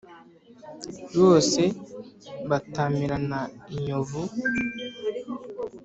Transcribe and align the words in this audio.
bose 1.19 1.61
batamirana 2.49 3.39
inyovu. 3.73 4.21